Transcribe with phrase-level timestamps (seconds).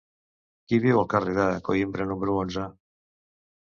[0.71, 2.69] Qui viu al carrer de Coïmbra número onze?